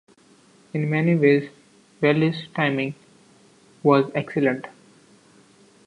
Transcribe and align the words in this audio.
In 0.73 0.89
many 0.89 1.13
ways, 1.13 1.51
Wallis' 2.01 2.47
timing 2.55 2.95
was 3.83 4.09
excellent. 4.15 4.65